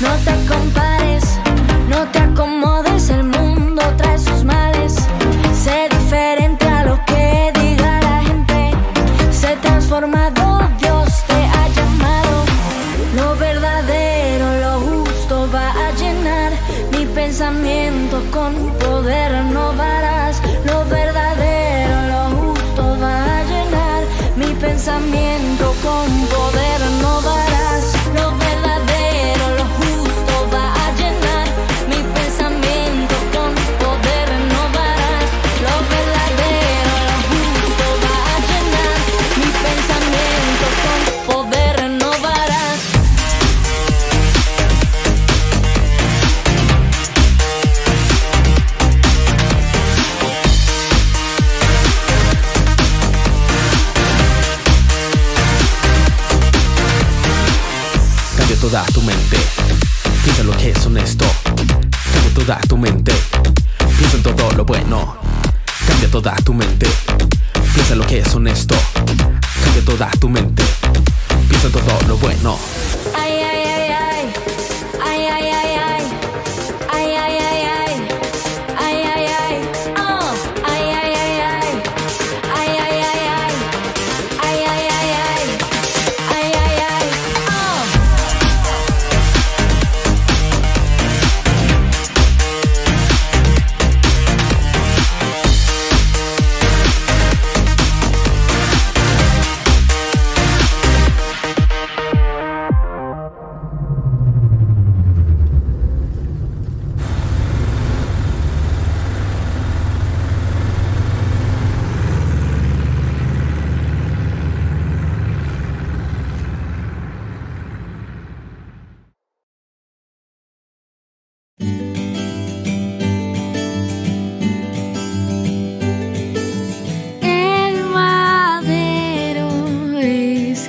[0.00, 0.77] no te compares,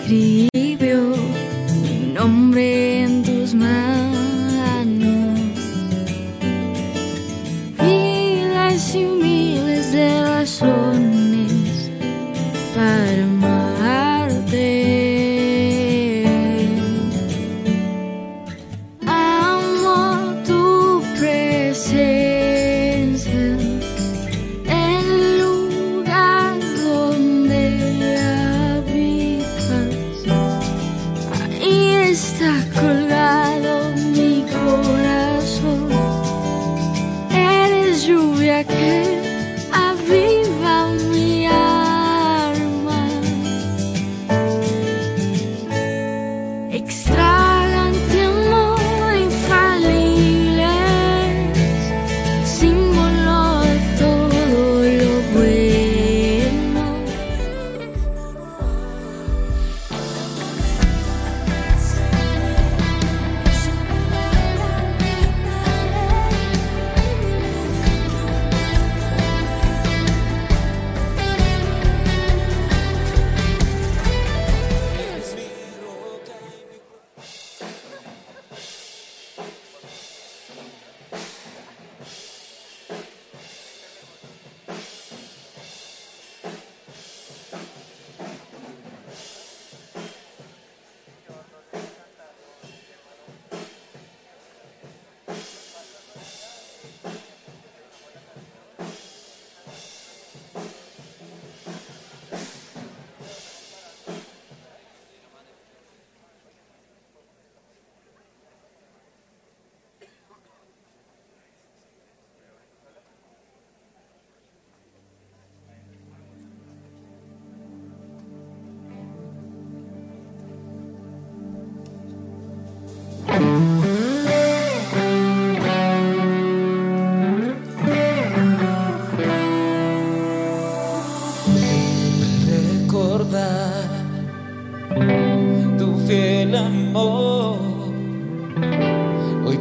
[0.05, 1.15] escribió
[1.81, 2.78] mi nombre.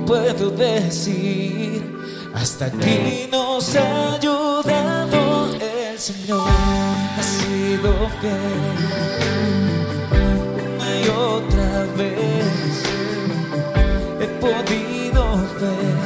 [0.09, 1.85] puedo decir,
[2.35, 8.79] hasta aquí nos ha ayudado el Señor, ha sido fiel
[10.79, 12.47] una y otra vez.
[14.23, 15.23] He podido
[15.61, 15.99] ver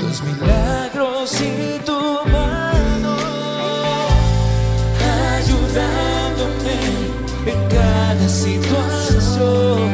[0.00, 2.00] tus milagros y tu
[2.32, 3.16] mano
[5.38, 6.76] ayudándome
[7.46, 9.88] en cada situación.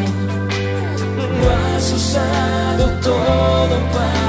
[1.43, 2.60] Lo has usado.
[3.03, 4.20] todo para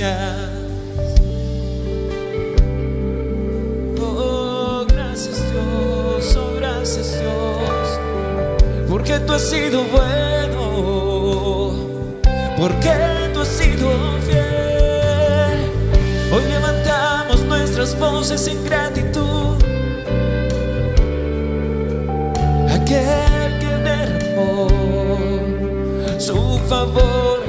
[0.00, 0.48] gracias.
[4.00, 8.00] Oh, gracias Dios, oh, gracias Dios,
[8.88, 11.74] porque tú has sido bueno,
[12.56, 12.92] porque
[13.34, 13.90] tú has sido
[14.26, 15.70] fiel.
[16.32, 19.56] Hoy levantamos nuestras voces en gratitud.
[22.70, 24.68] Aquel que derramó
[26.18, 27.42] su favor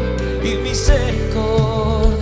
[0.43, 2.20] y misericordia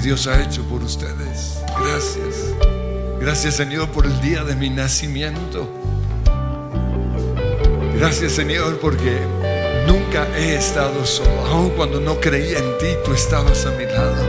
[0.00, 1.58] Dios ha hecho por ustedes.
[1.78, 2.54] Gracias.
[3.20, 5.68] Gracias, Señor, por el día de mi nacimiento.
[7.96, 9.18] Gracias, Señor, porque
[9.86, 11.46] nunca he estado solo.
[11.46, 14.24] Aun cuando no creía en ti, tú estabas a mi lado.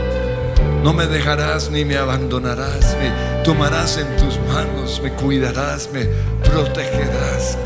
[0.84, 2.94] No me dejarás ni me abandonarás.
[2.98, 6.04] Me tomarás en tus manos, me cuidarás, me
[6.50, 7.56] protegerás.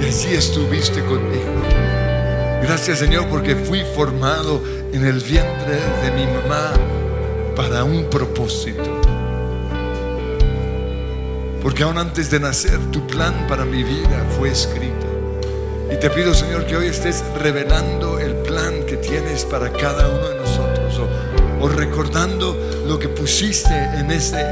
[0.00, 1.62] Y así estuviste conmigo.
[2.62, 4.62] Gracias Señor porque fui formado
[4.92, 6.72] en el vientre de mi mamá
[7.58, 8.84] para un propósito.
[11.60, 15.06] Porque aún antes de nacer tu plan para mi vida fue escrito.
[15.92, 20.28] Y te pido Señor que hoy estés revelando el plan que tienes para cada uno
[20.28, 21.00] de nosotros
[21.60, 24.46] o, recordando lo que pusiste en ese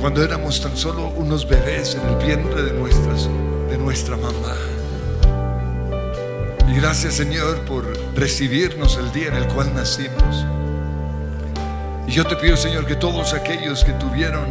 [0.00, 4.54] cuando éramos tan solo unos bebés en el vientre de, de nuestra mamá.
[6.68, 10.46] Y gracias Señor por recibirnos el día en el cual nacimos.
[12.12, 14.44] Yo te pido Señor que todos aquellos que tuvieron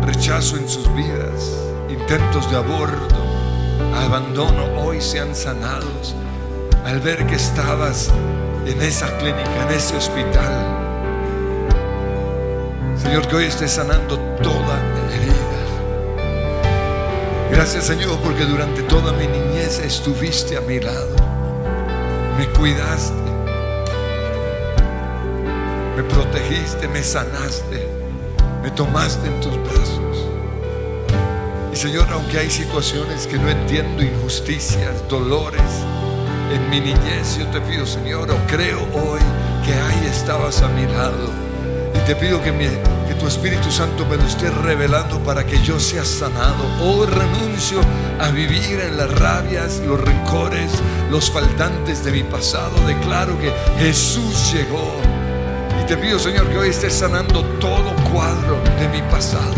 [0.00, 1.58] rechazo en sus vidas,
[1.90, 3.14] intentos de aborto,
[3.94, 6.14] abandono, hoy sean sanados
[6.86, 8.10] al ver que estabas
[8.64, 10.52] en esa clínica, en ese hospital.
[12.96, 14.80] Señor, que hoy estés sanando toda
[15.12, 15.34] herida.
[17.50, 21.14] Gracias Señor porque durante toda mi niñez estuviste a mi lado.
[22.38, 23.21] Me cuidaste.
[25.96, 27.88] Me protegiste, me sanaste.
[28.62, 30.26] Me tomaste en tus brazos.
[31.72, 35.60] Y Señor, aunque hay situaciones que no entiendo, injusticias, dolores,
[36.54, 39.20] en mi niñez yo te pido, Señor, o creo hoy
[39.64, 41.30] que ahí estabas a mi lado.
[41.94, 42.66] Y te pido que, mi-
[43.08, 46.64] que tu Espíritu Santo me lo esté revelando para que yo sea sanado.
[46.80, 47.80] Hoy renuncio
[48.20, 50.70] a vivir en las rabias, los rencores,
[51.10, 52.72] los faltantes de mi pasado.
[52.86, 54.92] Declaro que Jesús llegó.
[55.82, 59.52] Y te pido, Señor, que hoy estés sanando todo cuadro de mi pasado.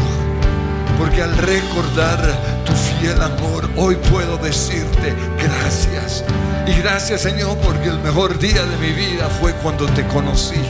[0.99, 2.19] Porque al recordar
[2.65, 6.25] tu fiel amor, hoy puedo decirte gracias.
[6.67, 10.63] Y gracias Señor porque el mejor día de mi vida fue cuando te conocí.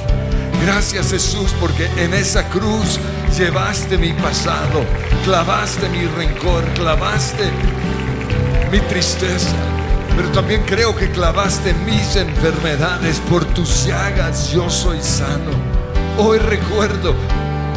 [0.65, 2.99] Gracias Jesús porque en esa cruz
[3.39, 4.83] llevaste mi pasado,
[5.25, 7.45] clavaste mi rencor, clavaste
[8.73, 9.74] mi tristeza.
[10.17, 13.21] Pero también creo que clavaste mis enfermedades.
[13.29, 15.51] Por tus llagas yo soy sano.
[16.19, 17.15] Hoy recuerdo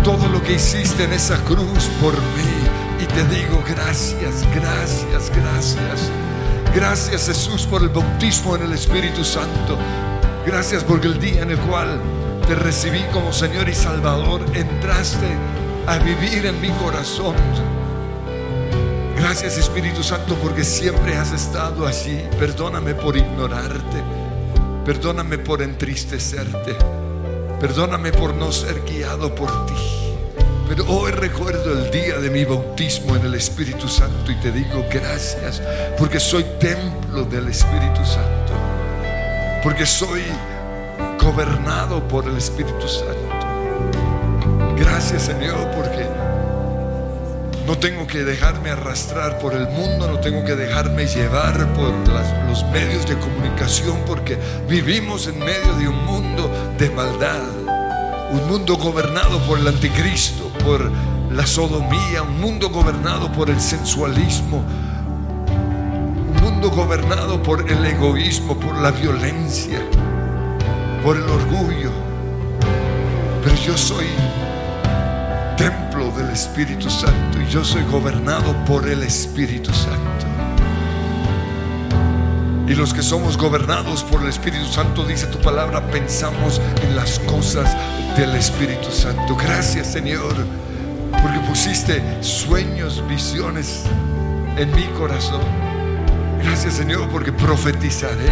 [0.04, 3.02] todo lo que hiciste en esa cruz por mí.
[3.02, 6.12] Y te digo gracias, gracias, gracias.
[6.76, 9.78] Gracias Jesús por el bautismo en el Espíritu Santo.
[10.46, 12.00] Gracias porque el día en el cual
[12.48, 15.28] te recibí como Señor y Salvador, entraste
[15.88, 17.36] a vivir en mi corazón.
[19.30, 22.18] Gracias Espíritu Santo porque siempre has estado allí.
[22.40, 24.02] Perdóname por ignorarte.
[24.86, 26.74] Perdóname por entristecerte.
[27.60, 29.74] Perdóname por no ser guiado por ti.
[30.70, 34.86] Pero hoy recuerdo el día de mi bautismo en el Espíritu Santo y te digo
[34.90, 35.62] gracias
[35.98, 38.54] porque soy templo del Espíritu Santo.
[39.62, 40.24] Porque soy
[41.22, 43.36] gobernado por el Espíritu Santo.
[44.78, 46.08] Gracias Señor porque
[47.68, 51.94] no tengo que dejarme arrastrar por el mundo, no tengo que dejarme llevar por
[52.48, 54.38] los medios de comunicación porque
[54.70, 56.50] vivimos en medio de un mundo
[56.80, 57.42] de maldad.
[58.32, 60.90] Un mundo gobernado por el anticristo, por
[61.30, 64.64] la sodomía, un mundo gobernado por el sensualismo,
[65.50, 69.82] un mundo gobernado por el egoísmo, por la violencia,
[71.04, 71.92] por el orgullo.
[73.44, 74.08] Pero yo soy
[75.58, 80.26] templo del Espíritu Santo y yo soy gobernado por el Espíritu Santo.
[82.68, 87.20] Y los que somos gobernados por el Espíritu Santo, dice tu palabra, pensamos en las
[87.20, 87.76] cosas
[88.18, 89.36] del Espíritu Santo.
[89.36, 90.36] Gracias Señor,
[91.22, 93.84] porque pusiste sueños, visiones
[94.58, 95.42] en mi corazón.
[96.44, 98.32] Gracias Señor porque profetizaré.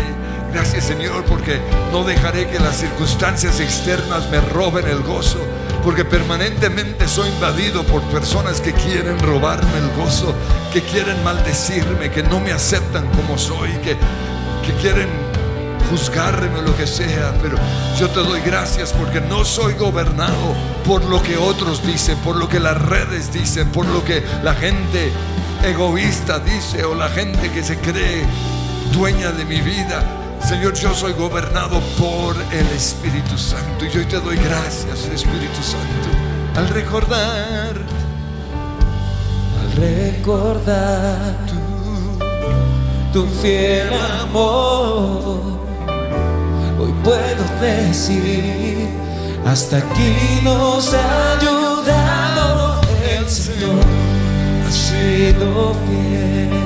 [0.53, 1.59] Gracias Señor porque
[1.91, 5.39] no dejaré que las circunstancias externas me roben el gozo.
[5.85, 10.33] Porque permanentemente soy invadido por personas que quieren robarme el gozo,
[10.73, 13.95] que quieren maldecirme, que no me aceptan como soy, que,
[14.65, 15.07] que quieren
[15.91, 17.35] juzgarme o lo que sea.
[17.39, 17.57] Pero
[17.99, 22.49] yo te doy gracias porque no soy gobernado por lo que otros dicen, por lo
[22.49, 25.11] que las redes dicen, por lo que la gente
[25.63, 28.25] egoísta dice o la gente que se cree
[28.91, 30.24] dueña de mi vida.
[30.47, 36.07] Señor, yo soy gobernado por el Espíritu Santo y hoy te doy gracias, Espíritu Santo,
[36.55, 37.73] al recordar
[39.59, 41.35] Al recordar
[43.11, 43.89] tu fiel
[44.21, 45.39] amor,
[46.79, 48.87] hoy puedo decir,
[49.47, 52.81] hasta aquí nos ha ayudado
[53.17, 53.83] el Señor,
[54.67, 56.64] ha sido fiel.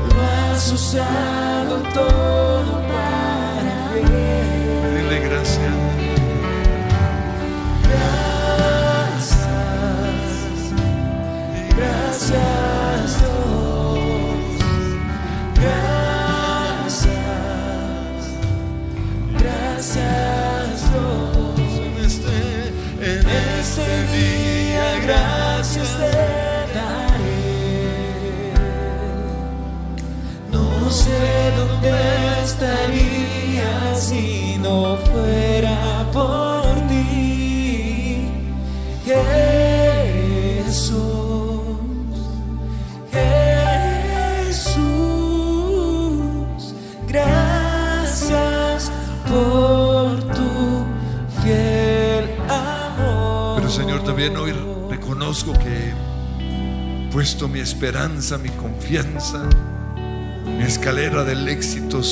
[0.09, 2.86] Lo has usado todo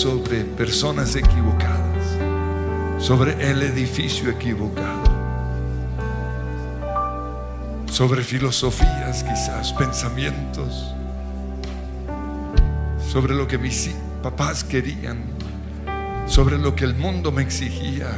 [0.04, 2.18] sobre personas equivocadas,
[2.98, 5.02] sobre el edificio equivocado,
[7.86, 10.94] sobre filosofías quizás, pensamientos,
[13.10, 15.24] sobre lo que mis papás querían,
[16.26, 18.08] sobre lo que el mundo me exigía.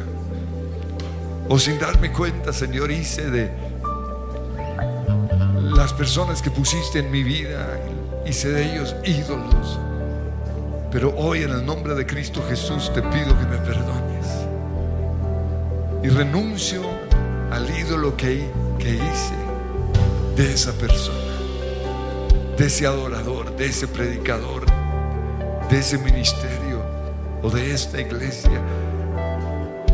[1.49, 3.53] O sin darme cuenta, Señor, hice de
[5.63, 7.79] las personas que pusiste en mi vida,
[8.27, 9.79] hice de ellos ídolos.
[10.97, 14.27] Pero hoy en el nombre de Cristo Jesús te pido que me perdones.
[16.03, 16.81] Y renuncio
[17.51, 19.35] al ídolo que, hice
[20.37, 21.35] de esa persona,
[22.57, 24.65] de ese adorador, de ese predicador,
[25.69, 26.81] de ese ministerio,
[27.43, 28.63] o de esta iglesia.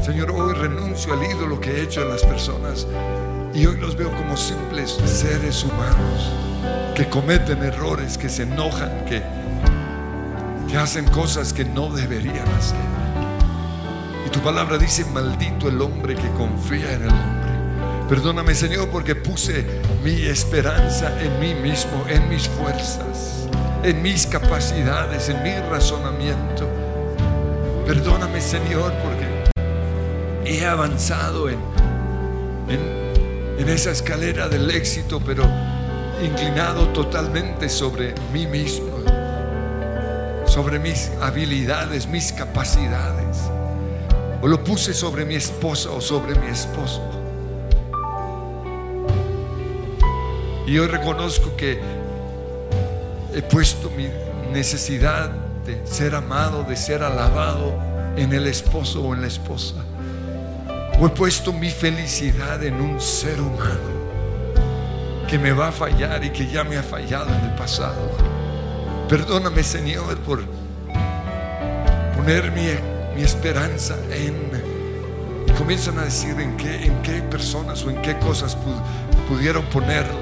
[0.05, 2.87] Señor, hoy renuncio al ídolo que he hecho en las personas
[3.53, 6.33] y hoy los veo como simples seres humanos
[6.95, 9.42] que cometen errores, que se enojan, que,
[10.73, 12.79] que hacen cosas que no deberían hacer.
[14.27, 18.07] Y tu palabra dice, maldito el hombre que confía en el hombre.
[18.09, 19.67] Perdóname Señor porque puse
[20.03, 23.47] mi esperanza en mí mismo, en mis fuerzas,
[23.83, 26.67] en mis capacidades, en mi razonamiento.
[27.87, 29.27] Perdóname Señor porque
[30.47, 31.59] he avanzado en,
[32.71, 35.45] en, en esa escalera del éxito, pero
[36.25, 38.92] inclinado totalmente sobre mí mismo,
[40.53, 43.39] sobre mis habilidades, mis capacidades.
[44.43, 47.01] O lo puse sobre mi esposa o sobre mi esposo.
[50.67, 51.81] Y hoy reconozco que
[53.35, 54.09] he puesto mi
[54.53, 55.31] necesidad
[55.65, 57.73] de ser amado, de ser alabado
[58.17, 59.77] en el esposo o en la esposa.
[61.01, 64.03] O he puesto mi felicidad en un ser humano
[65.29, 68.32] que me va a fallar y que ya me ha fallado en el pasado.
[69.13, 70.43] Perdóname, Señor, por
[72.17, 72.67] poner mi,
[73.15, 74.35] mi esperanza en...
[75.59, 80.19] Comienzan a decir en qué, en qué personas o en qué cosas pu- pudieron ponerlo.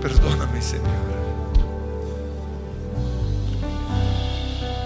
[0.00, 0.86] Perdóname, Señor.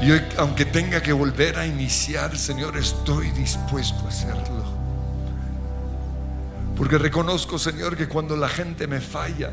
[0.01, 4.65] Y aunque tenga que volver a iniciar, Señor, estoy dispuesto a hacerlo.
[6.79, 9.51] Porque reconozco, Señor, que cuando la gente me falla,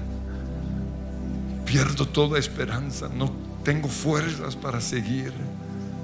[1.65, 3.31] pierdo toda esperanza, no
[3.63, 5.33] tengo fuerzas para seguir,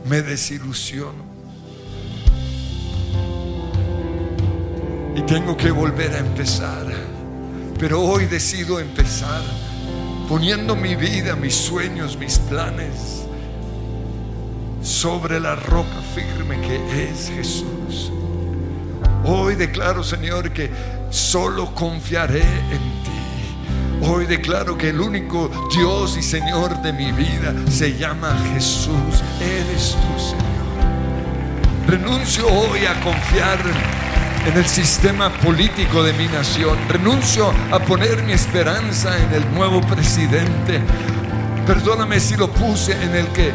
[0.10, 1.32] me desilusiono.
[5.16, 6.88] Y tengo que volver a empezar.
[7.78, 9.42] Pero hoy decido empezar
[10.28, 13.26] poniendo mi vida, mis sueños, mis planes
[14.82, 18.12] sobre la roca firme que es Jesús.
[19.26, 20.70] Hoy declaro, Señor, que
[21.10, 23.21] solo confiaré en ti.
[24.04, 29.24] Hoy declaro que el único Dios y Señor de mi vida se llama Jesús.
[29.40, 30.42] Eres tú, Señor.
[31.88, 33.60] Renuncio hoy a confiar
[34.48, 36.78] en el sistema político de mi nación.
[36.90, 40.82] Renuncio a poner mi esperanza en el nuevo presidente.
[41.68, 43.52] Perdóname si lo puse en el que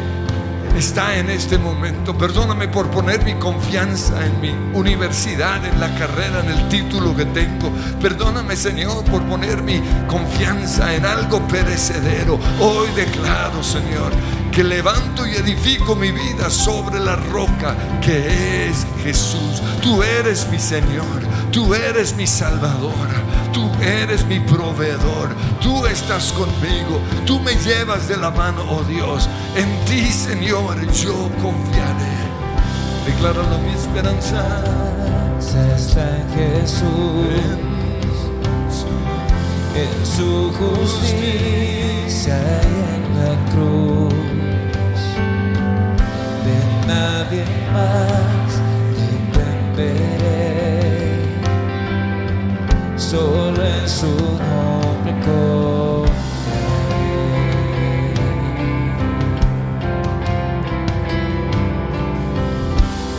[0.77, 2.17] está en este momento.
[2.17, 7.25] Perdóname por poner mi confianza en mi universidad, en la carrera, en el título que
[7.25, 7.71] tengo.
[7.99, 12.39] Perdóname, Señor, por poner mi confianza en algo perecedero.
[12.59, 14.11] Hoy declaro, Señor,
[14.51, 19.61] que levanto y edifico mi vida sobre la roca que es Jesús.
[19.81, 23.27] Tú eres mi Señor, tú eres mi Salvador.
[23.53, 25.29] Tú eres mi proveedor,
[25.61, 29.27] tú estás conmigo, tú me llevas de la mano, oh Dios.
[29.55, 32.17] En ti, Señor, yo confiaré.
[33.07, 34.43] Decláralo mi esperanza.
[35.39, 36.85] está en Jesús,
[39.73, 44.13] en su justicia y en la cruz.
[46.45, 48.49] De nadie más
[48.99, 50.56] dependeré,
[53.09, 56.07] solo en su nombre confiaré.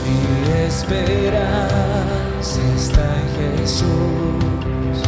[0.05, 0.19] Mi
[0.67, 4.99] esperanza está en Jesús,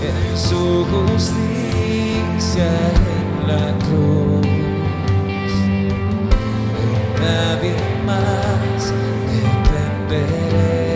[0.00, 2.70] en su justicia
[3.18, 4.46] en la cruz.
[6.76, 7.74] De nadie
[8.06, 8.80] más
[10.08, 10.87] dependeré,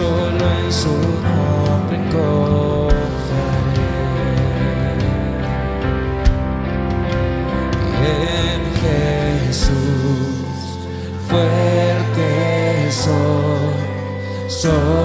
[0.00, 1.98] solo en su nombre
[9.46, 9.68] Jesús
[11.28, 12.90] fuerte
[14.48, 14.99] soy,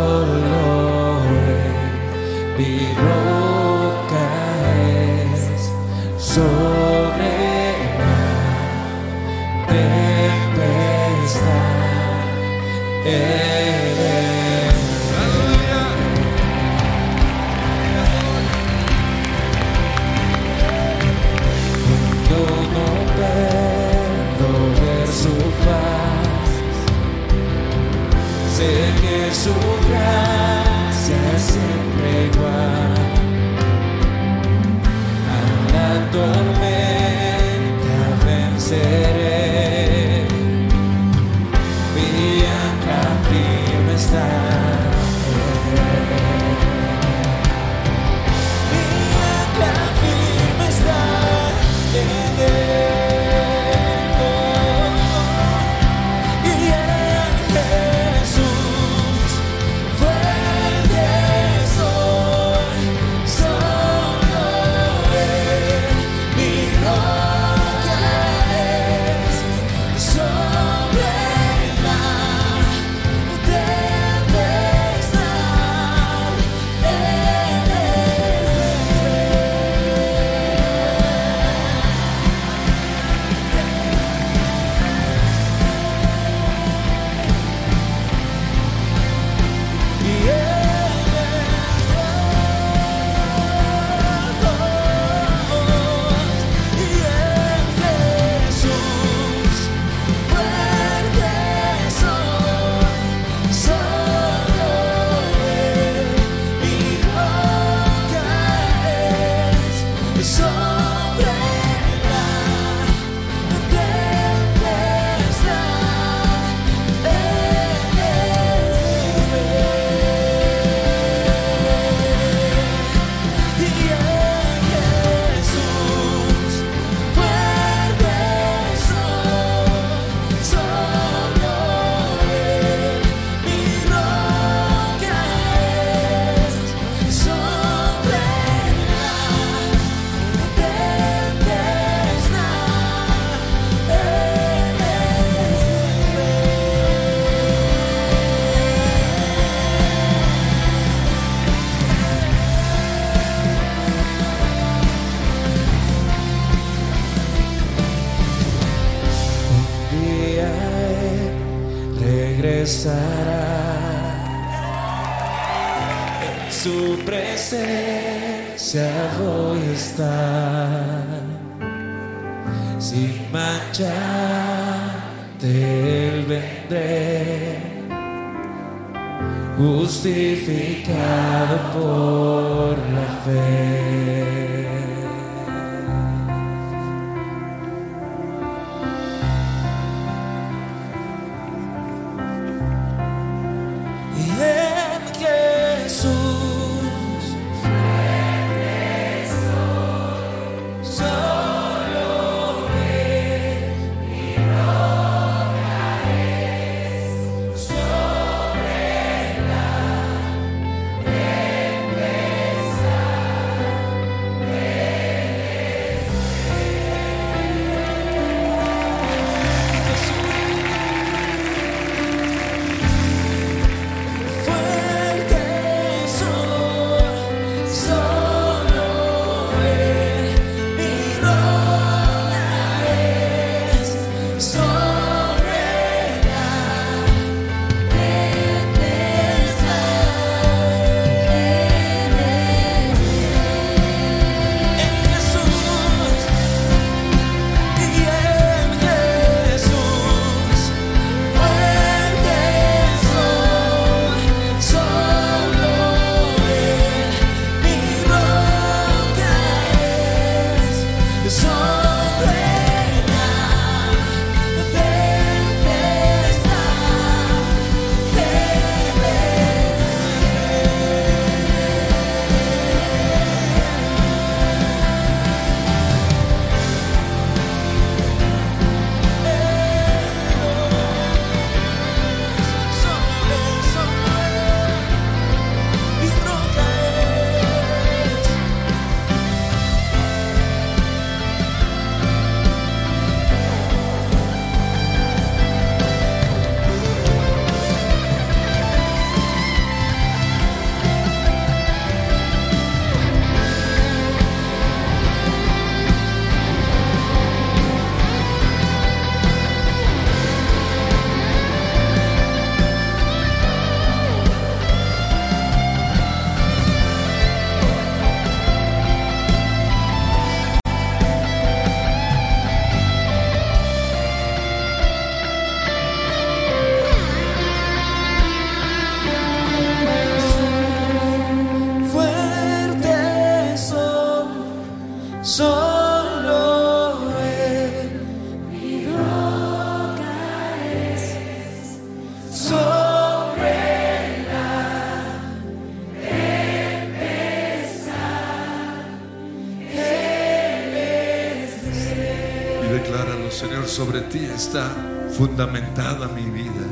[354.36, 354.70] está
[355.18, 356.66] fundamentada mi vida.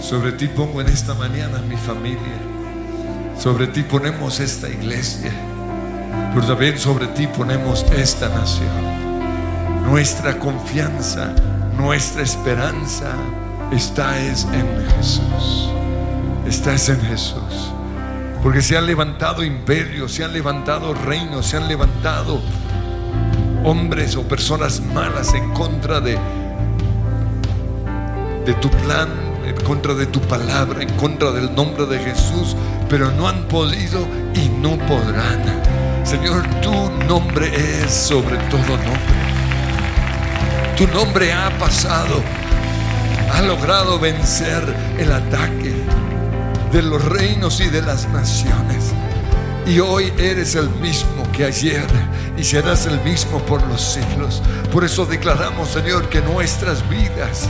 [0.00, 2.38] Sobre ti pongo en esta mañana mi familia.
[3.38, 5.32] Sobre ti ponemos esta iglesia.
[6.34, 8.68] Pero también sobre ti ponemos esta nación.
[9.84, 11.34] Nuestra confianza,
[11.76, 13.14] nuestra esperanza
[13.72, 15.70] está es en Jesús.
[16.46, 17.72] Está es en Jesús.
[18.42, 22.40] Porque se han levantado imperios, se han levantado reinos, se han levantado
[23.64, 26.18] hombres o personas malas en contra de,
[28.44, 29.08] de tu plan,
[29.46, 32.56] en contra de tu palabra, en contra del nombre de Jesús,
[32.88, 35.42] pero no han podido y no podrán.
[36.04, 36.72] Señor, tu
[37.06, 39.22] nombre es sobre todo nombre.
[40.76, 42.22] Tu nombre ha pasado,
[43.32, 44.62] ha logrado vencer
[44.98, 45.72] el ataque
[46.72, 48.92] de los reinos y de las naciones.
[49.66, 51.86] Y hoy eres el mismo que ayer
[52.36, 54.42] y serás el mismo por los siglos.
[54.72, 57.48] Por eso declaramos, Señor, que nuestras vidas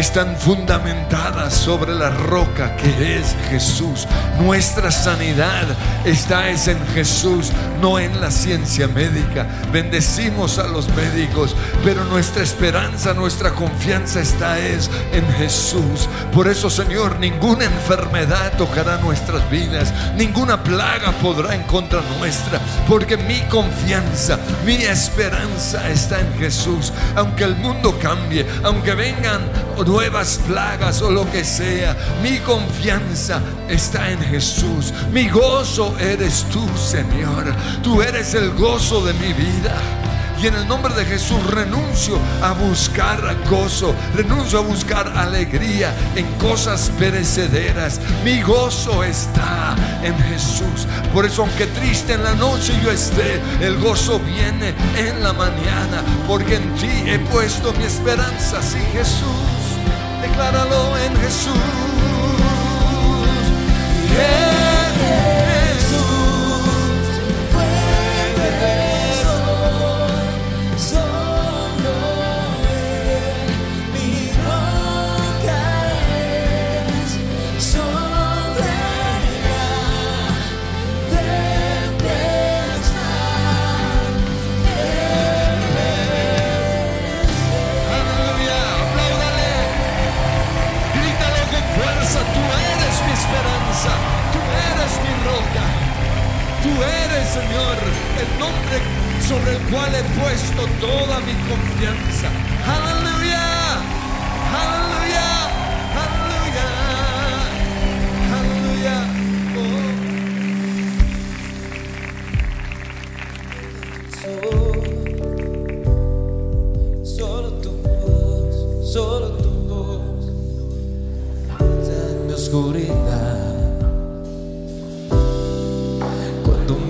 [0.00, 4.08] están fundamentadas sobre la roca que es Jesús.
[4.40, 5.66] Nuestra sanidad
[6.06, 9.46] está es en Jesús, no en la ciencia médica.
[9.72, 11.54] Bendecimos a los médicos,
[11.84, 16.08] pero nuestra esperanza, nuestra confianza está es en Jesús.
[16.32, 23.16] Por eso, Señor, ninguna enfermedad tocará nuestras vidas, ninguna plaga podrá en contra nuestra, porque
[23.16, 26.92] mi confianza, mi esperanza está en Jesús.
[27.16, 29.40] Aunque el mundo cambie, aunque vengan
[29.86, 33.40] nuevas plagas o lo que sea, mi confianza
[33.70, 34.92] está en Jesús.
[35.12, 37.54] Mi gozo eres tú, Señor.
[37.82, 39.76] Tú eres el gozo de mi vida.
[40.42, 46.24] Y en el nombre de Jesús renuncio a buscar gozo, renuncio a buscar alegría en
[46.38, 48.00] cosas perecederas.
[48.24, 50.86] Mi gozo está en Jesús.
[51.12, 56.02] Por eso aunque triste en la noche yo esté, el gozo viene en la mañana,
[56.26, 59.60] porque en ti he puesto mi esperanza, sí Jesús.
[60.22, 61.99] Decláralo en Jesús.
[64.20, 65.39] En
[96.82, 97.76] eres, Señor,
[98.20, 98.76] el nombre
[99.26, 102.28] sobre el cual he puesto toda mi confianza.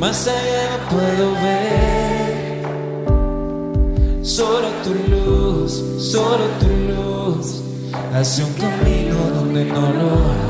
[0.00, 2.62] Más allá no puedo ver,
[4.24, 7.62] solo tu luz, solo tu luz,
[8.14, 10.49] hace un camino donde no lo hay.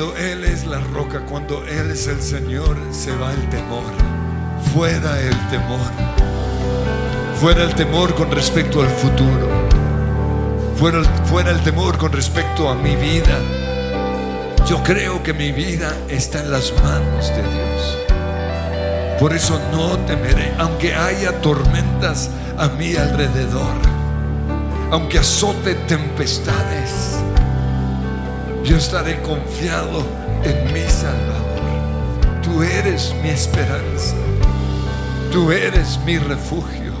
[0.00, 3.84] Cuando Él es la roca, cuando Él es el Señor, se va el temor.
[4.72, 5.90] Fuera el temor.
[7.38, 9.68] Fuera el temor con respecto al futuro.
[10.76, 13.38] Fuera fuera el temor con respecto a mi vida.
[14.66, 17.98] Yo creo que mi vida está en las manos de Dios.
[19.20, 23.76] Por eso no temeré, aunque haya tormentas a mi alrededor,
[24.90, 27.19] aunque azote tempestades,
[28.64, 30.02] yo estaré confiado
[30.44, 31.40] en mi Salvador.
[32.42, 34.16] Tú eres mi esperanza,
[35.32, 36.92] tú eres mi refugio,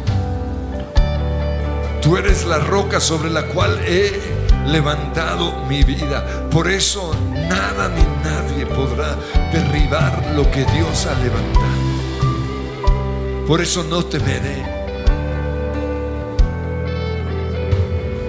[2.00, 4.20] tú eres la roca sobre la cual he
[4.66, 6.48] levantado mi vida.
[6.50, 9.16] Por eso nada ni nadie podrá
[9.52, 11.80] derribar lo que Dios ha levantado.
[13.46, 14.80] Por eso no temeré.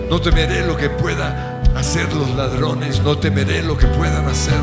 [0.10, 1.51] No temeré lo que pueda
[1.82, 3.02] hacer los ladrones.
[3.02, 4.62] No temeré lo que puedan hacer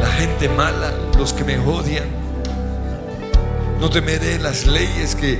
[0.00, 2.08] la gente mala, los que me odian.
[3.80, 5.38] No temeré las leyes que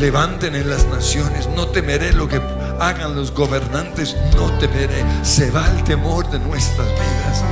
[0.00, 1.48] levanten en las naciones.
[1.54, 2.40] No temeré lo que
[2.80, 4.16] hagan los gobernantes.
[4.34, 5.04] No temeré.
[5.22, 7.44] Se va el temor de nuestras vidas.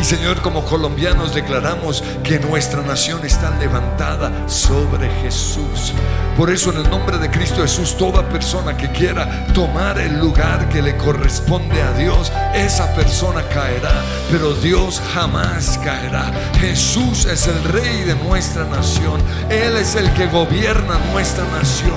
[0.00, 5.92] Y Señor, como colombianos declaramos que nuestra nación está levantada sobre Jesús.
[6.38, 10.70] Por eso en el nombre de Cristo Jesús, toda persona que quiera tomar el lugar
[10.70, 16.32] que le corresponde a Dios, esa persona caerá, pero Dios jamás caerá.
[16.58, 19.20] Jesús es el rey de nuestra nación.
[19.50, 21.89] Él es el que gobierna nuestra nación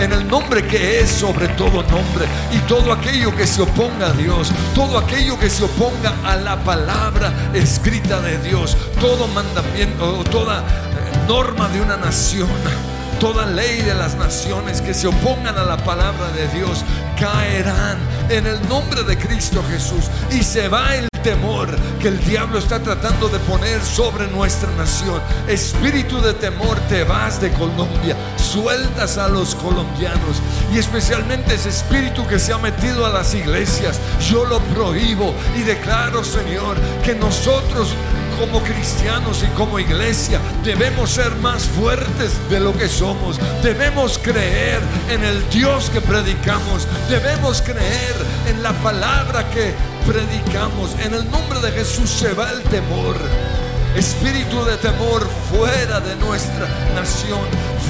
[0.00, 4.12] en el nombre que es sobre todo nombre y todo aquello que se oponga a
[4.12, 10.60] Dios, todo aquello que se oponga a la palabra escrita de Dios, todo mandamiento, toda
[10.60, 10.62] eh,
[11.28, 12.48] norma de una nación,
[13.18, 16.84] toda ley de las naciones que se opongan a la palabra de Dios
[17.18, 17.98] caerán
[18.30, 21.68] en el nombre de Cristo Jesús y se va el temor
[22.00, 25.20] que el diablo está tratando de poner sobre nuestra nación.
[25.48, 30.40] Espíritu de temor, te vas de Colombia, sueltas a los colombianos
[30.72, 34.00] y especialmente ese espíritu que se ha metido a las iglesias.
[34.30, 37.88] Yo lo prohíbo y declaro, Señor, que nosotros
[38.40, 43.38] como cristianos y como iglesia debemos ser más fuertes de lo que somos.
[43.62, 44.80] Debemos creer
[45.10, 46.88] en el Dios que predicamos.
[47.10, 48.14] Debemos creer
[48.48, 49.74] en la palabra que
[50.10, 50.96] predicamos.
[51.04, 53.16] En el nombre de Jesús se va el temor.
[53.94, 57.40] Espíritu de temor fuera de nuestra nación,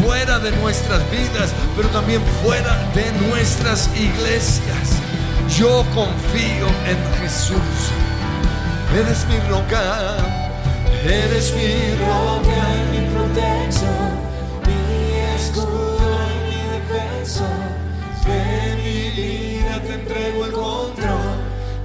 [0.03, 4.98] fuera de nuestras vidas, pero también fuera de nuestras iglesias.
[5.57, 7.92] Yo confío en Jesús.
[8.92, 10.39] Eres mi roca,
[11.05, 12.61] eres mi roca.
[12.76, 14.11] y mi protección,
[14.66, 14.82] mi
[15.34, 17.48] escudo y mi defensa.
[18.26, 21.36] De mi vida te entrego el control,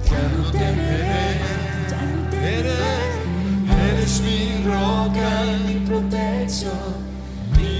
[0.04, 1.40] ya no temeré.
[2.42, 3.14] Eres,
[3.88, 6.94] eres mi roca y mi protección,
[7.56, 7.76] mi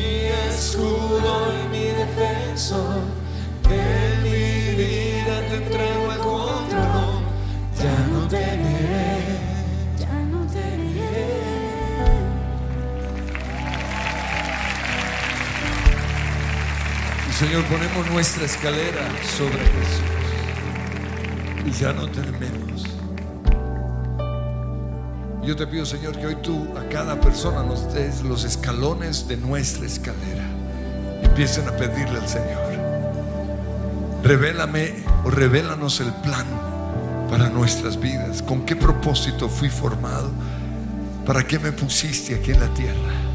[0.49, 3.01] escudo y mi defensor.
[3.69, 3.85] De
[4.23, 7.13] mi vida te entrego el control,
[7.83, 8.76] ya no temeré,
[17.39, 19.03] Señor, ponemos nuestra escalera
[19.37, 20.03] sobre Jesús.
[21.67, 22.87] Y ya no tememos.
[25.43, 29.37] Yo te pido, Señor, que hoy tú a cada persona nos des los escalones de
[29.37, 30.45] nuestra escalera.
[31.25, 32.73] Empiecen a pedirle al Señor.
[34.25, 36.47] Revélame o revélanos el plan
[37.29, 38.41] para nuestras vidas.
[38.41, 40.31] ¿Con qué propósito fui formado?
[41.27, 43.26] ¿Para qué me pusiste aquí en la tierra?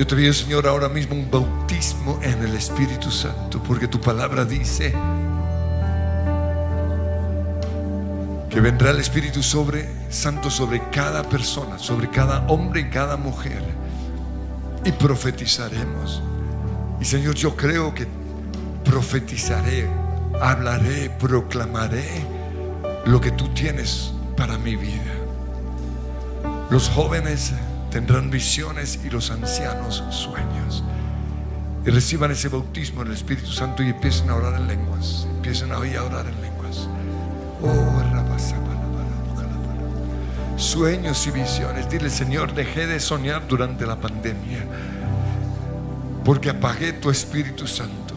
[0.00, 4.46] Yo te pido, Señor, ahora mismo un bautismo en el Espíritu Santo, porque tu palabra
[4.46, 4.94] dice
[8.48, 13.62] que vendrá el Espíritu sobre Santo sobre cada persona, sobre cada hombre y cada mujer,
[14.86, 16.22] y profetizaremos.
[16.98, 18.06] Y Señor, yo creo que
[18.82, 19.86] profetizaré,
[20.40, 22.24] hablaré, proclamaré
[23.04, 25.12] lo que tú tienes para mi vida.
[26.70, 27.52] Los jóvenes
[27.90, 30.84] tendrán visiones y los ancianos sueños.
[31.84, 35.26] Y reciban ese bautismo en el Espíritu Santo y empiecen a orar en lenguas.
[35.36, 36.88] Empiecen a a orar en lenguas.
[37.62, 37.90] Oh.
[40.60, 41.88] Sueños y visiones.
[41.88, 44.66] Dile, Señor, dejé de soñar durante la pandemia.
[46.22, 48.14] Porque apagué tu Espíritu Santo.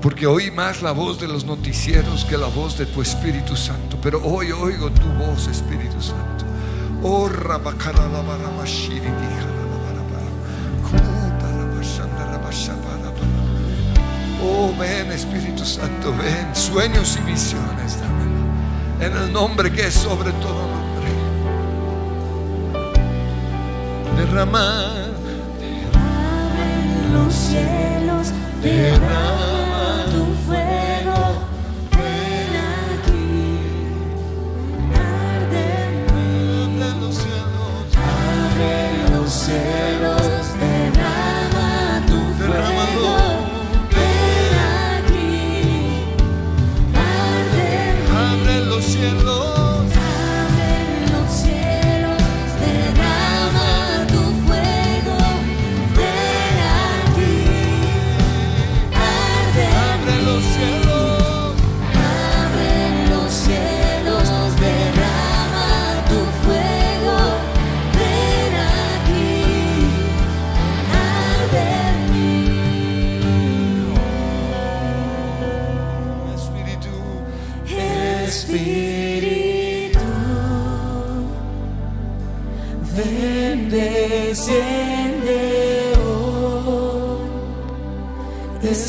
[0.00, 3.98] Porque oí más la voz de los noticieros que la voz de tu Espíritu Santo.
[4.02, 6.46] Pero hoy oigo tu voz, Espíritu Santo.
[7.04, 10.30] Oh, rabakaralabaramashiri, dijalalabarabara.
[10.86, 13.26] Kutarabashandarabashabarabara.
[14.40, 16.54] Oh, ven Espíritu Santo, ven.
[16.54, 17.98] Sueños y visiones.
[19.00, 21.10] En el nombre que es sobre todo nombre.
[24.16, 25.10] Derramar.
[27.12, 28.32] Los cielos,
[39.44, 40.31] cielos,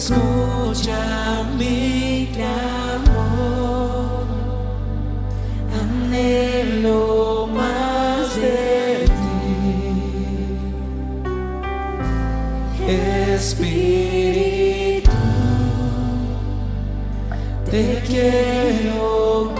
[0.03, 4.25] Escucha mi clamor,
[5.81, 9.05] anhelo más de
[12.75, 12.91] ti.
[13.33, 15.11] Espíritu,
[17.71, 19.55] te quiero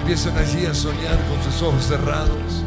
[0.00, 2.64] empiezan allí a soñar con sus ojos cerrados.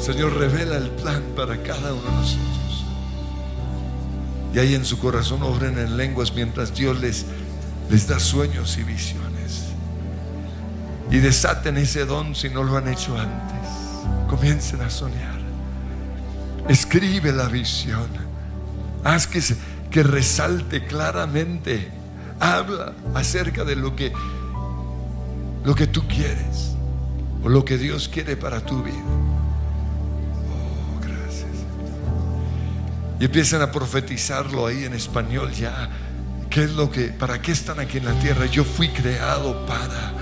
[0.00, 2.84] Señor, revela el plan para cada uno de nosotros.
[4.54, 7.26] Y ahí en su corazón obren en lenguas mientras Dios les,
[7.90, 9.64] les da sueños y visiones.
[11.10, 13.70] Y desaten ese don si no lo han hecho antes.
[14.28, 15.38] Comiencen a soñar.
[16.68, 18.08] Escribe la visión.
[19.02, 19.42] Haz que,
[19.90, 21.90] que resalte claramente.
[22.40, 24.12] Habla acerca de lo que,
[25.64, 26.74] lo que tú quieres
[27.42, 28.94] o lo que Dios quiere para tu vida.
[30.50, 31.64] Oh, gracias.
[33.18, 35.90] Y empiezan a profetizarlo ahí en español ya.
[36.50, 38.46] ¿Qué es lo que, para qué están aquí en la tierra?
[38.46, 40.12] Yo fui creado para.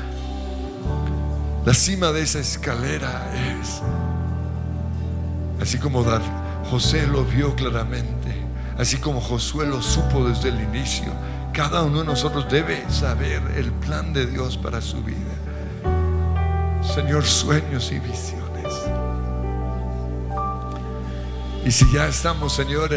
[1.65, 3.31] La cima de esa escalera
[3.61, 3.81] es,
[5.61, 6.27] así como David,
[6.71, 8.35] José lo vio claramente,
[8.79, 11.13] así como Josué lo supo desde el inicio,
[11.53, 15.32] cada uno de nosotros debe saber el plan de Dios para su vida.
[16.95, 18.73] Señor, sueños y visiones.
[21.65, 22.91] Y si ya estamos, Señor,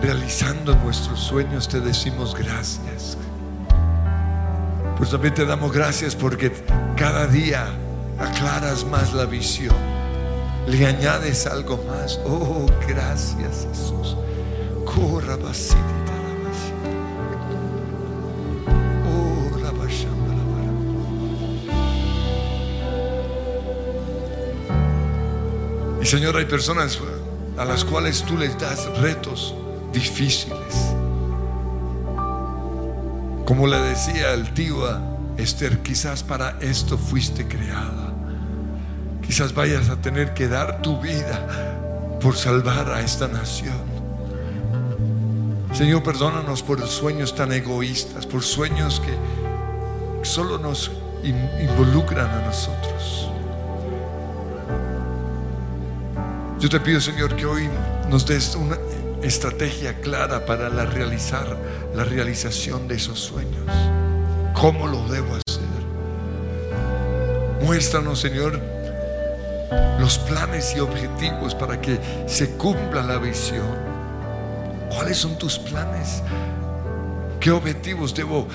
[0.00, 3.18] realizando nuestros sueños, te decimos gracias.
[4.96, 6.52] Pues también te damos gracias porque
[6.96, 7.66] cada día
[8.18, 9.74] aclaras más la visión.
[10.68, 12.20] Le añades algo más.
[12.24, 14.16] Oh, gracias Jesús.
[14.84, 15.97] Corra, basita,
[26.08, 26.98] Señor, hay personas
[27.58, 29.54] a las cuales tú les das retos
[29.92, 30.74] difíciles.
[33.44, 34.76] Como le decía el tío
[35.36, 38.14] Esther, quizás para esto fuiste creada.
[39.26, 41.46] Quizás vayas a tener que dar tu vida
[42.22, 43.76] por salvar a esta nación.
[45.74, 50.90] Señor, perdónanos por sueños tan egoístas, por sueños que solo nos
[51.22, 53.28] in- involucran a nosotros.
[56.60, 57.68] Yo te pido, Señor, que hoy
[58.10, 58.76] nos des una
[59.22, 61.56] estrategia clara para la realizar
[61.94, 63.64] la realización de esos sueños.
[64.54, 65.68] ¿Cómo lo debo hacer?
[67.62, 68.60] Muéstranos, Señor,
[70.00, 73.76] los planes y objetivos para que se cumpla la visión.
[74.90, 76.24] ¿Cuáles son tus planes?
[77.38, 78.48] ¿Qué objetivos debo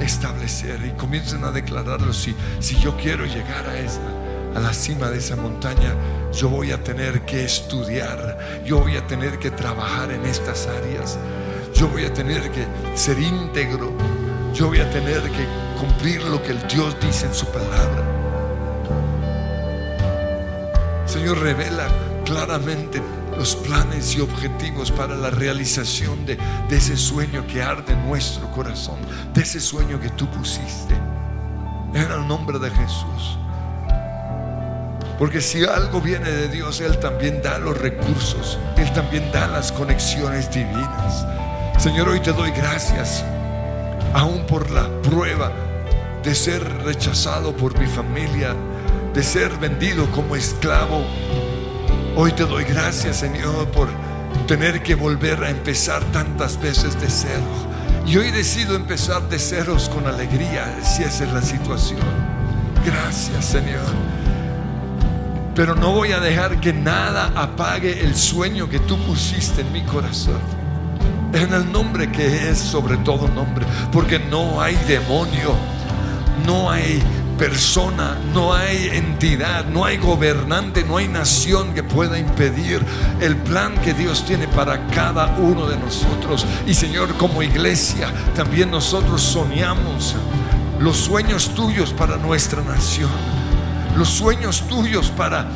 [0.00, 0.80] establecer?
[0.86, 2.16] Y comiencen a declararlos.
[2.16, 4.00] Si, si yo quiero llegar a, esa,
[4.54, 5.94] a la cima de esa montaña,
[6.32, 8.38] yo voy a tener que estudiar.
[8.64, 11.18] Yo voy a tener que trabajar en estas áreas.
[11.74, 13.92] Yo voy a tener que ser íntegro.
[14.54, 15.46] Yo voy a tener que
[15.78, 18.04] cumplir lo que el Dios dice en su palabra.
[21.06, 21.88] Señor, revela
[22.24, 23.02] claramente
[23.36, 26.36] los planes y objetivos para la realización de,
[26.68, 28.98] de ese sueño que arde en nuestro corazón,
[29.32, 30.94] de ese sueño que tú pusiste.
[31.94, 33.38] En el nombre de Jesús.
[35.20, 39.70] Porque si algo viene de Dios, Él también da los recursos, Él también da las
[39.70, 41.26] conexiones divinas.
[41.78, 43.22] Señor, hoy te doy gracias,
[44.14, 45.52] aún por la prueba
[46.24, 48.56] de ser rechazado por mi familia,
[49.12, 51.04] de ser vendido como esclavo.
[52.16, 53.88] Hoy te doy gracias, Señor, por
[54.46, 57.44] tener que volver a empezar tantas veces de cero.
[58.06, 62.00] Y hoy decido empezar de ceros con alegría, si esa es la situación.
[62.86, 64.09] Gracias, Señor.
[65.60, 69.82] Pero no voy a dejar que nada apague el sueño que tú pusiste en mi
[69.82, 70.40] corazón.
[71.34, 73.66] En el nombre que es sobre todo nombre.
[73.92, 75.54] Porque no hay demonio,
[76.46, 77.02] no hay
[77.36, 82.82] persona, no hay entidad, no hay gobernante, no hay nación que pueda impedir
[83.20, 86.46] el plan que Dios tiene para cada uno de nosotros.
[86.66, 90.16] Y Señor, como iglesia, también nosotros soñamos
[90.78, 93.10] los sueños tuyos para nuestra nación,
[93.96, 95.46] los sueños tuyos para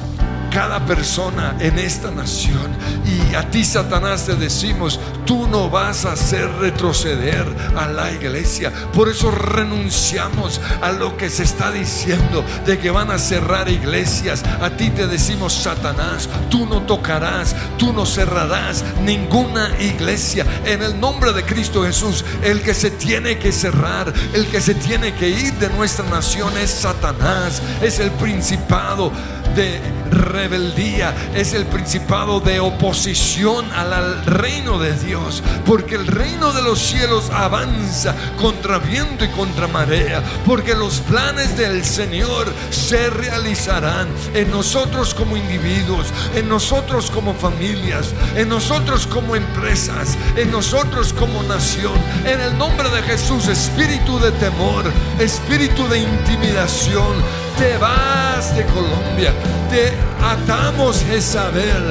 [0.54, 2.70] cada persona en esta nación.
[3.04, 7.44] Y a ti, Satanás, te decimos, tú no vas a hacer retroceder
[7.76, 8.72] a la iglesia.
[8.92, 14.44] Por eso renunciamos a lo que se está diciendo de que van a cerrar iglesias.
[14.62, 20.46] A ti te decimos, Satanás, tú no tocarás, tú no cerrarás ninguna iglesia.
[20.64, 24.74] En el nombre de Cristo Jesús, el que se tiene que cerrar, el que se
[24.74, 29.10] tiene que ir de nuestra nación es Satanás, es el principado
[29.56, 29.80] de
[30.14, 36.78] rebeldía, es el principado de oposición al reino de Dios, porque el reino de los
[36.78, 44.50] cielos avanza contra viento y contra marea, porque los planes del Señor se realizarán en
[44.50, 51.94] nosotros como individuos, en nosotros como familias, en nosotros como empresas, en nosotros como nación,
[52.24, 54.84] en el nombre de Jesús, espíritu de temor,
[55.18, 57.14] espíritu de intimidación,
[57.56, 59.32] te vas de Colombia,
[59.70, 59.92] te
[60.22, 61.90] atamos Jezabel,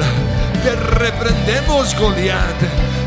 [0.62, 2.58] te reprendemos Goliat,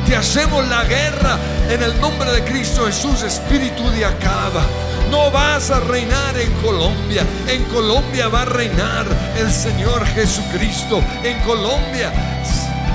[0.08, 1.38] te hacemos la guerra
[1.70, 4.64] en el nombre de Cristo Jesús, espíritu de Acaba.
[5.12, 9.06] No vas a reinar en Colombia, en Colombia va a reinar
[9.38, 12.12] el Señor Jesucristo, en Colombia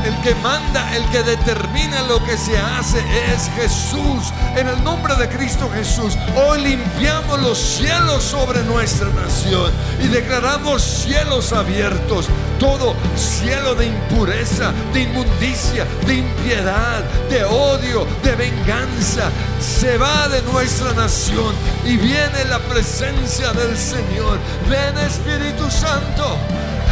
[0.05, 2.99] el que manda, el que determina lo que se hace
[3.33, 4.33] es Jesús.
[4.57, 10.83] En el nombre de Cristo Jesús, hoy limpiamos los cielos sobre nuestra nación y declaramos
[10.83, 12.27] cielos abiertos.
[12.59, 19.31] Todo cielo de impureza, de inmundicia, de impiedad, de odio, de venganza,
[19.61, 24.39] se va de nuestra nación y viene la presencia del Señor.
[24.69, 26.37] Ven Espíritu Santo.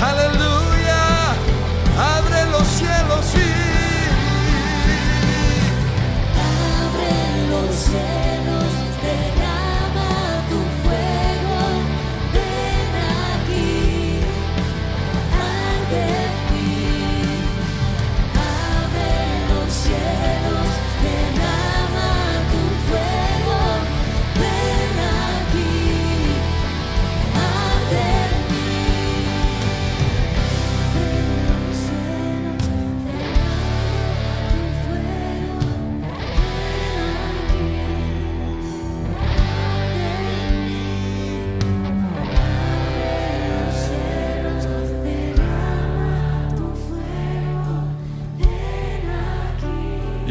[0.01, 1.00] Aleluya.
[2.01, 3.51] Abre los cielos y
[6.81, 8.30] Abre los cielos,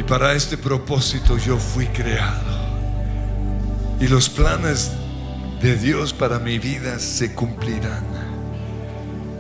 [0.10, 2.42] para este propósito yo fui creado.
[4.02, 4.92] Y los planes
[5.62, 8.04] de Dios para mi vida se cumplirán.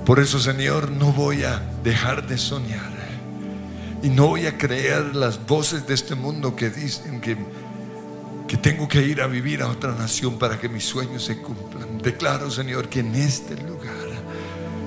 [0.05, 2.99] Por eso, Señor, no voy a dejar de soñar.
[4.03, 7.35] Y no voy a creer las voces de este mundo que dicen que,
[8.47, 11.97] que tengo que ir a vivir a otra nación para que mis sueños se cumplan.
[11.97, 14.07] Declaro, Señor, que en este lugar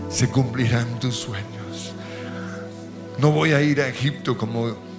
[0.09, 1.93] se cumplirán tus sueños.
[3.18, 4.91] No voy a ir a Egipto como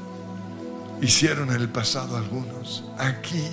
[1.03, 2.83] hicieron en el pasado algunos.
[2.97, 3.43] Aquí,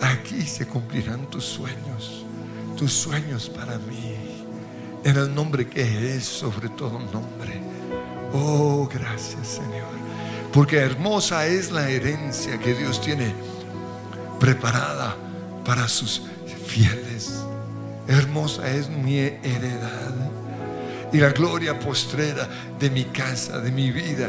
[0.00, 2.24] aquí se cumplirán tus sueños,
[2.76, 4.16] tus sueños para mí,
[5.04, 7.62] en el nombre que es sobre todo nombre.
[8.32, 9.94] Oh, gracias Señor,
[10.52, 13.32] porque hermosa es la herencia que Dios tiene
[14.40, 15.16] preparada
[15.64, 16.22] para sus
[16.66, 17.44] fieles.
[18.08, 20.12] Hermosa es mi heredad
[21.12, 22.48] y la gloria postrera
[22.80, 24.28] de mi casa, de mi vida,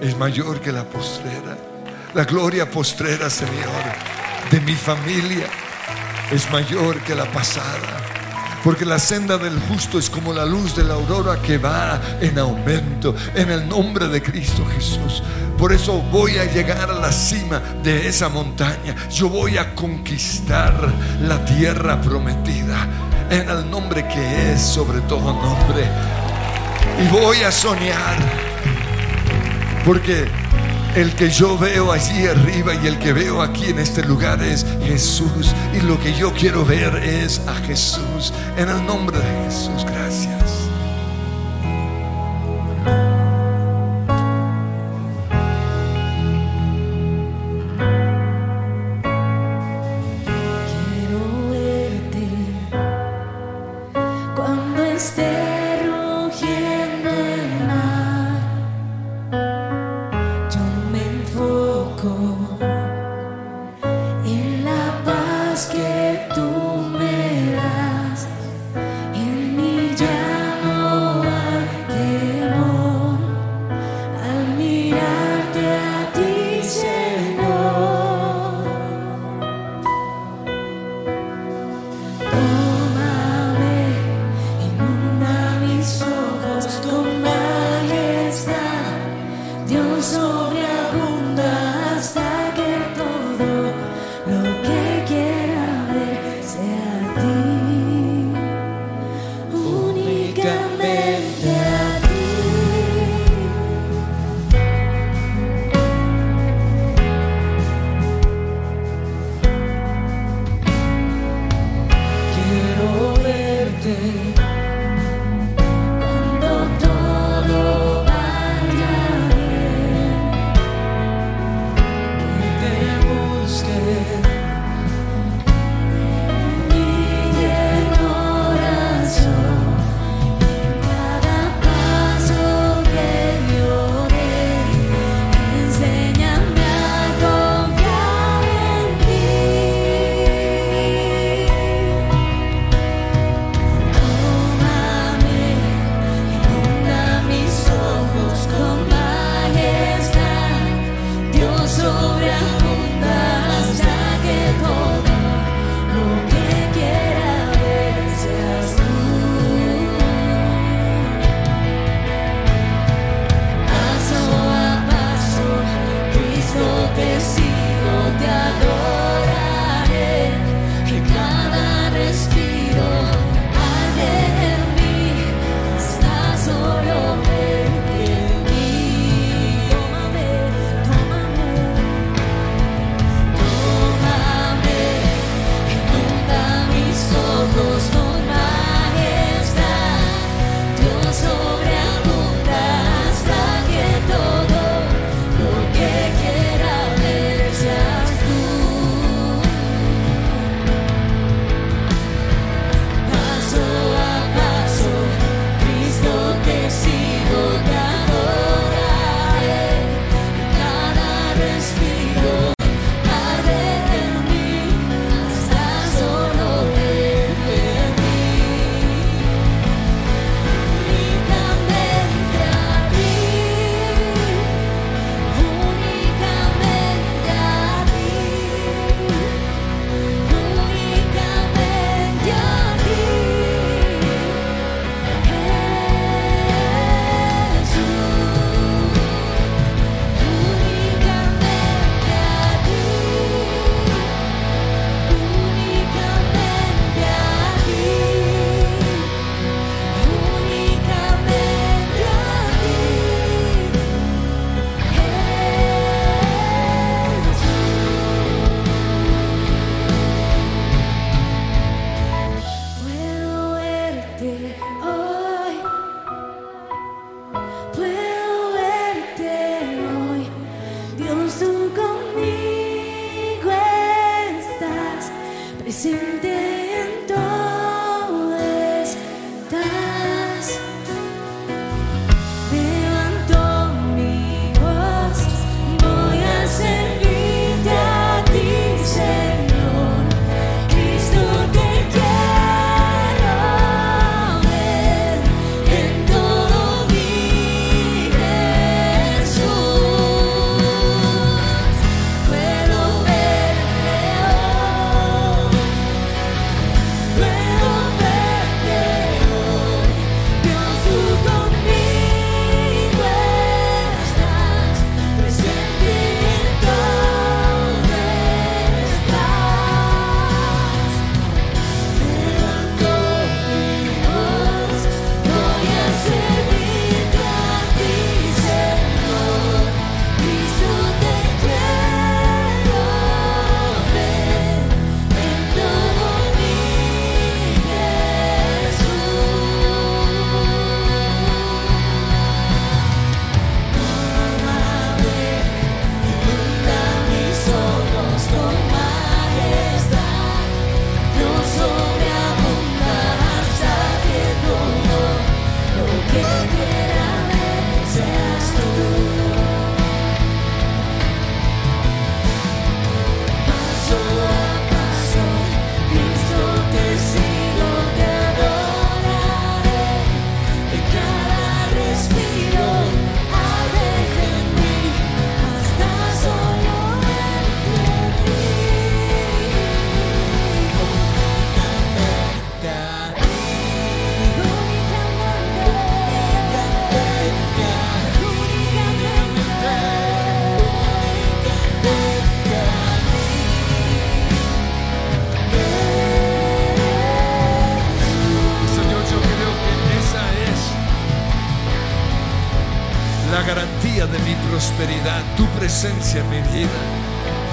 [0.00, 1.56] es mayor que la postrera.
[2.14, 3.82] La gloria postrera, Señor,
[4.50, 5.46] de mi familia
[6.30, 8.00] es mayor que la pasada.
[8.62, 12.38] Porque la senda del justo es como la luz de la aurora que va en
[12.38, 15.22] aumento en el nombre de Cristo Jesús.
[15.58, 18.94] Por eso voy a llegar a la cima de esa montaña.
[19.10, 20.74] Yo voy a conquistar
[21.20, 22.88] la tierra prometida
[23.30, 25.84] en el nombre que es sobre todo nombre.
[27.02, 28.53] Y voy a soñar.
[29.84, 30.26] Porque
[30.96, 34.64] el que yo veo allí arriba y el que veo aquí en este lugar es
[34.84, 35.54] Jesús.
[35.74, 38.32] Y lo que yo quiero ver es a Jesús.
[38.56, 40.63] En el nombre de Jesús, gracias.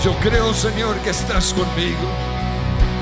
[0.03, 2.09] Yo creo, Señor, que estás conmigo.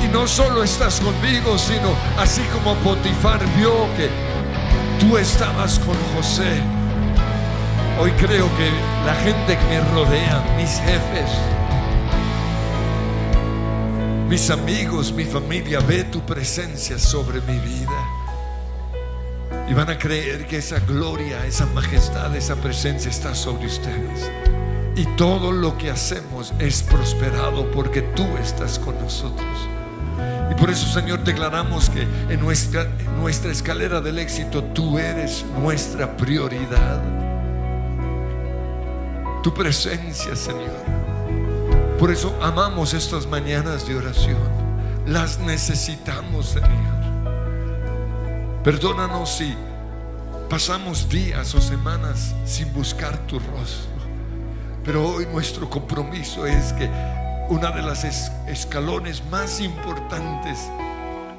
[0.04, 4.10] Y no solo estás conmigo, sino así como Potifar vio que
[5.00, 6.62] tú estabas con José.
[8.02, 8.70] Hoy creo que
[9.06, 11.32] la gente que me rodea, mis jefes,
[14.28, 18.10] mis amigos, mi familia, ve tu presencia sobre mi vida.
[19.70, 24.30] Y van a creer que esa gloria, esa majestad, esa presencia está sobre ustedes.
[25.00, 29.48] Y todo lo que hacemos es prosperado porque tú estás con nosotros.
[30.52, 35.46] Y por eso, Señor, declaramos que en nuestra, en nuestra escalera del éxito tú eres
[35.58, 37.02] nuestra prioridad.
[39.42, 40.84] Tu presencia, Señor.
[41.98, 44.50] Por eso amamos estas mañanas de oración.
[45.06, 47.00] Las necesitamos, Señor.
[48.66, 49.56] Perdónanos si
[50.50, 53.89] pasamos días o semanas sin buscar tu rostro.
[54.90, 56.90] Pero hoy nuestro compromiso es que
[57.50, 60.58] una de las es- escalones más importantes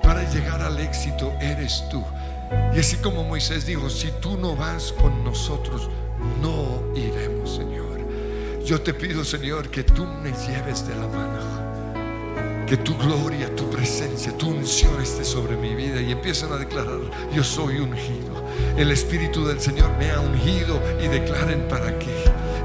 [0.05, 2.01] para llegar al éxito eres tú.
[2.73, 5.91] Y así como Moisés dijo, si tú no vas con nosotros,
[6.41, 7.99] no iremos, Señor.
[8.65, 12.67] Yo te pido, Señor, que tú me lleves de la mano.
[12.69, 17.01] Que tu gloria, tu presencia, tu unción esté sobre mi vida y empiezan a declarar,
[17.35, 18.45] yo soy ungido.
[18.77, 22.15] El Espíritu del Señor me ha ungido y declaren para qué.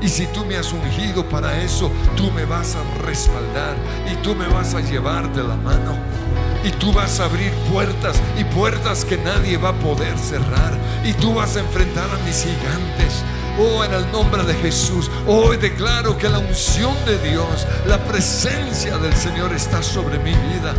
[0.01, 3.75] Y si tú me has ungido para eso, tú me vas a respaldar
[4.11, 5.97] y tú me vas a llevar de la mano.
[6.63, 10.73] Y tú vas a abrir puertas y puertas que nadie va a poder cerrar.
[11.03, 13.23] Y tú vas a enfrentar a mis gigantes.
[13.57, 18.97] Oh, en el nombre de Jesús, hoy declaro que la unción de Dios, la presencia
[18.97, 20.73] del Señor está sobre mi vida.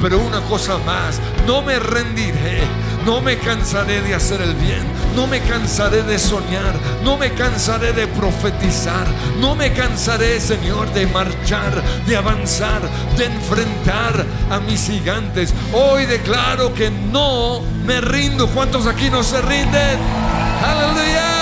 [0.00, 2.60] Pero una cosa más, no me rendiré,
[3.06, 4.84] no me cansaré de hacer el bien,
[5.14, 9.06] no me cansaré de soñar, no me cansaré de profetizar,
[9.40, 12.80] no me cansaré, Señor, de marchar, de avanzar,
[13.16, 15.54] de enfrentar a mis gigantes.
[15.72, 18.48] Hoy declaro que no me rindo.
[18.48, 19.98] ¿Cuántos aquí no se rinden?
[20.64, 21.33] Aleluya.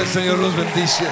[0.00, 1.04] El Señor los bendice.